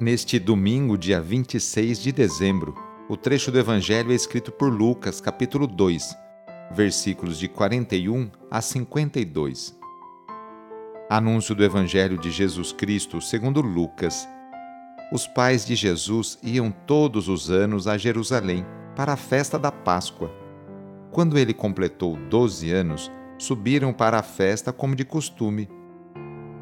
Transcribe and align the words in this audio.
Neste 0.00 0.38
domingo, 0.38 0.96
dia 0.96 1.20
26 1.20 1.98
de 1.98 2.10
dezembro, 2.10 2.74
o 3.06 3.18
trecho 3.18 3.52
do 3.52 3.58
Evangelho 3.58 4.12
é 4.12 4.14
escrito 4.14 4.50
por 4.50 4.72
Lucas, 4.72 5.20
capítulo 5.20 5.66
2, 5.66 6.16
versículos 6.70 7.38
de 7.38 7.46
41 7.46 8.30
a 8.50 8.62
52. 8.62 9.78
Anúncio 11.10 11.54
do 11.54 11.62
Evangelho 11.62 12.16
de 12.16 12.30
Jesus 12.30 12.72
Cristo 12.72 13.20
segundo 13.20 13.60
Lucas. 13.60 14.26
Os 15.12 15.26
pais 15.26 15.66
de 15.66 15.74
Jesus 15.74 16.38
iam 16.42 16.70
todos 16.70 17.28
os 17.28 17.50
anos 17.50 17.86
a 17.86 17.98
Jerusalém 17.98 18.64
para 18.96 19.12
a 19.12 19.18
festa 19.18 19.58
da 19.58 19.70
Páscoa. 19.70 20.34
Quando 21.12 21.36
ele 21.36 21.52
completou 21.52 22.16
12 22.16 22.70
anos, 22.70 23.12
subiram 23.36 23.92
para 23.92 24.18
a 24.18 24.22
festa 24.22 24.72
como 24.72 24.96
de 24.96 25.04
costume 25.04 25.68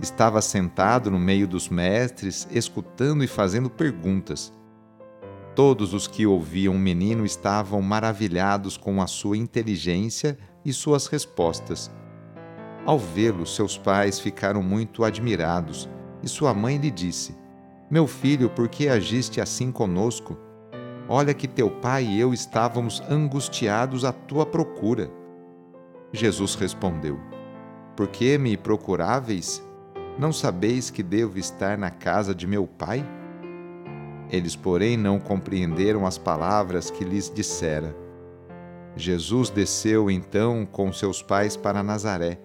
Estava 0.00 0.40
sentado 0.40 1.10
no 1.10 1.18
meio 1.18 1.46
dos 1.46 1.68
mestres, 1.68 2.48
escutando 2.50 3.22
e 3.22 3.26
fazendo 3.26 3.68
perguntas. 3.68 4.50
Todos 5.54 5.92
os 5.92 6.06
que 6.06 6.26
ouviam 6.26 6.74
o 6.74 6.78
menino 6.78 7.26
estavam 7.26 7.82
maravilhados 7.82 8.78
com 8.78 9.02
a 9.02 9.06
sua 9.06 9.36
inteligência 9.36 10.38
e 10.64 10.72
suas 10.72 11.06
respostas. 11.06 11.90
Ao 12.86 12.98
vê-lo, 12.98 13.44
seus 13.44 13.76
pais 13.76 14.18
ficaram 14.18 14.62
muito 14.62 15.04
admirados, 15.04 15.86
e 16.22 16.28
sua 16.28 16.54
mãe 16.54 16.78
lhe 16.78 16.90
disse: 16.90 17.36
Meu 17.90 18.06
filho, 18.06 18.48
por 18.48 18.68
que 18.68 18.88
agiste 18.88 19.38
assim 19.38 19.70
conosco? 19.70 20.34
Olha 21.08 21.34
que 21.34 21.46
teu 21.46 21.70
pai 21.70 22.04
e 22.04 22.18
eu 22.18 22.32
estávamos 22.32 23.02
angustiados 23.10 24.02
à 24.04 24.12
tua 24.12 24.46
procura. 24.46 25.10
Jesus 26.10 26.54
respondeu: 26.54 27.20
Por 27.94 28.08
que 28.08 28.38
me 28.38 28.56
procuráveis? 28.56 29.62
Não 30.18 30.32
sabeis 30.32 30.90
que 30.90 31.02
devo 31.02 31.38
estar 31.38 31.78
na 31.78 31.90
casa 31.90 32.34
de 32.34 32.46
meu 32.46 32.66
pai? 32.66 33.04
Eles, 34.30 34.54
porém, 34.54 34.96
não 34.96 35.18
compreenderam 35.18 36.06
as 36.06 36.18
palavras 36.18 36.90
que 36.90 37.04
lhes 37.04 37.32
dissera. 37.34 37.94
Jesus 38.96 39.50
desceu 39.50 40.10
então 40.10 40.66
com 40.66 40.92
seus 40.92 41.22
pais 41.22 41.56
para 41.56 41.82
Nazaré 41.82 42.38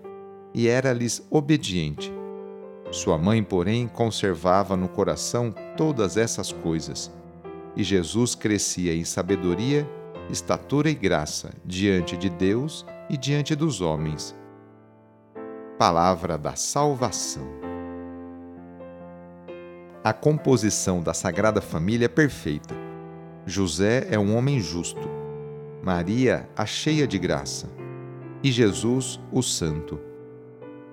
e 0.53 0.67
era-lhes 0.67 1.25
obediente. 1.29 2.13
Sua 2.91 3.17
mãe, 3.17 3.43
porém, 3.43 3.87
conservava 3.87 4.77
no 4.77 4.87
coração 4.87 5.53
todas 5.75 6.17
essas 6.17 6.51
coisas. 6.51 7.11
E 7.75 7.83
Jesus 7.83 8.35
crescia 8.35 8.95
em 8.95 9.03
sabedoria, 9.03 9.87
estatura 10.29 10.89
e 10.89 10.95
graça 10.95 11.51
diante 11.65 12.15
de 12.15 12.29
Deus 12.29 12.85
e 13.09 13.17
diante 13.17 13.53
dos 13.55 13.81
homens. 13.81 14.35
Palavra 15.77 16.37
da 16.37 16.55
Salvação 16.55 17.65
a 20.05 20.13
composição 20.13 21.01
da 21.01 21.15
Sagrada 21.15 21.59
Família 21.61 22.05
é 22.05 22.07
perfeita. 22.07 22.75
José 23.43 24.05
é 24.11 24.19
um 24.19 24.37
homem 24.37 24.59
justo, 24.59 25.09
Maria, 25.81 26.47
a 26.55 26.63
cheia 26.63 27.07
de 27.07 27.17
graça, 27.17 27.67
e 28.43 28.51
Jesus, 28.51 29.19
o 29.31 29.41
Santo. 29.41 29.99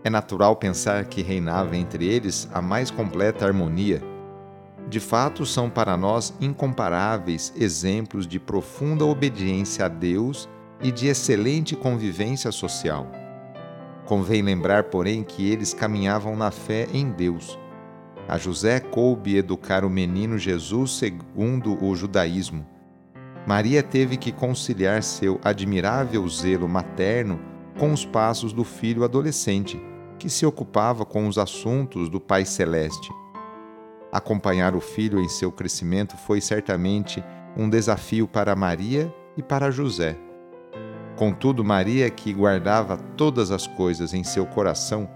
É 0.03 0.09
natural 0.09 0.57
pensar 0.57 1.05
que 1.05 1.21
reinava 1.21 1.77
entre 1.77 2.07
eles 2.07 2.49
a 2.55 2.63
mais 2.63 2.91
completa 2.91 3.45
harmonia. 3.45 4.03
De 4.89 4.99
fato, 4.99 5.45
são 5.45 5.69
para 5.69 5.95
nós 5.95 6.33
incomparáveis 6.41 7.53
exemplos 7.55 8.27
de 8.27 8.41
profunda 8.41 9.05
obediência 9.05 9.85
a 9.85 9.89
Deus 9.89 10.49
e 10.81 10.91
de 10.91 11.09
excelente 11.09 11.77
convivência 11.77 12.51
social. 12.51 13.22
Convém 14.13 14.43
lembrar, 14.43 14.85
porém, 14.85 15.25
que 15.25 15.51
eles 15.51 15.73
caminhavam 15.73 16.37
na 16.37 16.51
fé 16.51 16.87
em 16.93 17.11
Deus 17.11 17.59
a 18.29 18.39
José 18.39 18.79
coube 18.81 19.37
educar 19.37 19.85
o 19.85 19.91
menino 19.91 20.39
Jesus 20.39 20.93
segundo 20.93 21.83
o 21.85 21.95
judaísmo. 21.95 22.67
Maria 23.47 23.83
teve 23.83 24.17
que 24.17 24.31
conciliar 24.31 25.03
seu 25.03 25.41
admirável 25.43 26.27
zelo 26.29 26.69
materno 26.69 27.41
com 27.79 27.93
os 27.93 28.05
passos 28.05 28.53
do 28.53 28.65
filho 28.65 29.03
adolescente, 29.03 29.81
que 30.19 30.31
se 30.31 30.47
ocupava 30.47 31.05
com 31.05 31.27
os 31.27 31.37
assuntos 31.37 32.09
do 32.09 32.21
Pai 32.21 32.45
Celeste. 32.45 33.13
Acompanhar 34.13 34.77
o 34.77 34.81
filho 34.81 35.21
em 35.21 35.29
seu 35.29 35.51
crescimento 35.51 36.17
foi 36.17 36.41
certamente 36.41 37.25
um 37.57 37.69
desafio 37.69 38.29
para 38.29 38.55
Maria 38.55 39.13
e 39.37 39.43
para 39.43 39.71
José. 39.71 40.17
Contudo, 41.23 41.63
Maria, 41.63 42.11
que 42.11 42.33
guardava 42.33 42.97
todas 43.17 43.53
as 43.53 43.65
coisas 43.65 44.13
em 44.13 44.25
seu 44.25 44.45
coração, 44.45 45.09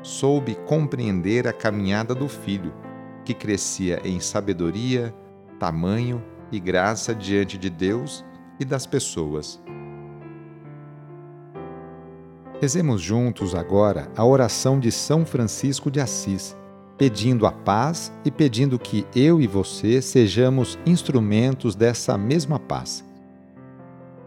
soube 0.00 0.54
compreender 0.54 1.48
a 1.48 1.52
caminhada 1.52 2.14
do 2.14 2.28
filho, 2.28 2.72
que 3.24 3.34
crescia 3.34 4.00
em 4.04 4.20
sabedoria, 4.20 5.12
tamanho 5.58 6.22
e 6.52 6.60
graça 6.60 7.12
diante 7.12 7.58
de 7.58 7.68
Deus 7.68 8.24
e 8.60 8.64
das 8.64 8.86
pessoas. 8.86 9.60
Rezemos 12.60 13.02
juntos 13.02 13.52
agora 13.52 14.08
a 14.16 14.24
oração 14.24 14.78
de 14.78 14.92
São 14.92 15.26
Francisco 15.26 15.90
de 15.90 16.00
Assis, 16.00 16.56
pedindo 16.96 17.44
a 17.44 17.50
paz 17.50 18.12
e 18.24 18.30
pedindo 18.30 18.78
que 18.78 19.04
eu 19.16 19.40
e 19.40 19.48
você 19.48 20.00
sejamos 20.00 20.78
instrumentos 20.86 21.74
dessa 21.74 22.16
mesma 22.16 22.60
paz. 22.60 23.09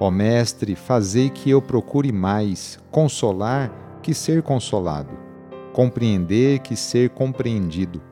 Ó 0.00 0.10
Mestre, 0.10 0.74
fazei 0.74 1.30
que 1.30 1.50
eu 1.50 1.62
procure 1.62 2.10
mais 2.10 2.80
consolar 2.90 3.70
que 4.02 4.12
ser 4.14 4.42
consolado 4.42 5.30
compreender 5.72 6.58
que 6.60 6.76
ser 6.76 7.10
compreendido, 7.10 8.02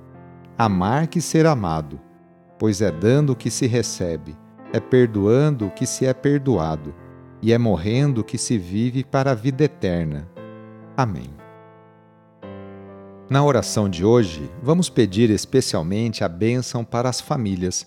amar 0.56 1.06
que 1.06 1.20
ser 1.20 1.46
amado, 1.46 2.00
pois 2.58 2.80
é 2.80 2.90
dando 2.90 3.36
que 3.36 3.50
se 3.50 3.66
recebe, 3.66 4.36
é 4.72 4.80
perdoando 4.80 5.70
que 5.70 5.86
se 5.86 6.06
é 6.06 6.14
perdoado, 6.14 6.94
e 7.40 7.52
é 7.52 7.58
morrendo 7.58 8.24
que 8.24 8.36
se 8.36 8.58
vive 8.58 9.04
para 9.04 9.32
a 9.32 9.34
vida 9.34 9.64
eterna. 9.64 10.28
Amém. 10.96 11.30
Na 13.30 13.44
oração 13.44 13.88
de 13.88 14.04
hoje, 14.04 14.50
vamos 14.62 14.88
pedir 14.88 15.30
especialmente 15.30 16.24
a 16.24 16.28
bênção 16.28 16.84
para 16.84 17.08
as 17.08 17.20
famílias. 17.20 17.86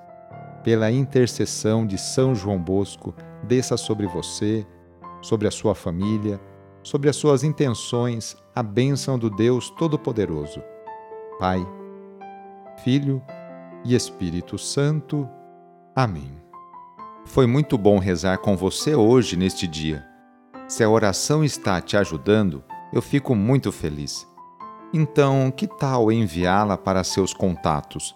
Pela 0.63 0.91
intercessão 0.91 1.85
de 1.85 1.97
São 1.97 2.35
João 2.35 2.59
Bosco, 2.59 3.13
desça 3.43 3.77
sobre 3.77 4.05
você, 4.05 4.65
sobre 5.21 5.47
a 5.47 5.51
sua 5.51 5.73
família, 5.73 6.39
sobre 6.83 7.09
as 7.09 7.15
suas 7.15 7.43
intenções, 7.43 8.35
a 8.55 8.61
bênção 8.61 9.17
do 9.17 9.29
Deus 9.29 9.69
Todo-Poderoso. 9.71 10.61
Pai, 11.39 11.65
Filho 12.83 13.21
e 13.83 13.95
Espírito 13.95 14.57
Santo. 14.57 15.27
Amém. 15.95 16.31
Foi 17.25 17.45
muito 17.47 17.77
bom 17.77 17.99
rezar 17.99 18.39
com 18.39 18.55
você 18.55 18.95
hoje 18.95 19.35
neste 19.35 19.67
dia. 19.67 20.05
Se 20.67 20.83
a 20.83 20.89
oração 20.89 21.43
está 21.43 21.81
te 21.81 21.97
ajudando, 21.97 22.63
eu 22.93 23.01
fico 23.01 23.35
muito 23.35 23.71
feliz. 23.71 24.27
Então, 24.93 25.51
que 25.51 25.67
tal 25.67 26.11
enviá-la 26.11 26.77
para 26.77 27.03
seus 27.03 27.33
contatos, 27.33 28.15